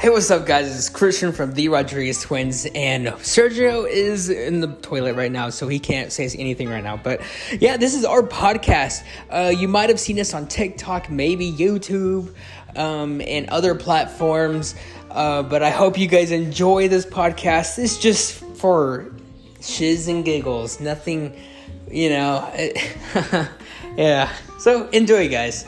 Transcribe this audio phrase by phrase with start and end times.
[0.00, 0.74] Hey, what's up, guys?
[0.74, 5.68] It's Christian from the Rodriguez Twins, and Sergio is in the toilet right now, so
[5.68, 6.96] he can't say anything right now.
[6.96, 7.20] But
[7.60, 9.04] yeah, this is our podcast.
[9.28, 12.34] Uh, you might have seen us on TikTok, maybe YouTube,
[12.76, 14.74] um, and other platforms.
[15.10, 17.78] Uh, but I hope you guys enjoy this podcast.
[17.78, 19.12] It's just for
[19.60, 21.38] shiz and giggles, nothing,
[21.90, 22.50] you know.
[23.98, 24.32] yeah.
[24.60, 25.66] So enjoy, guys.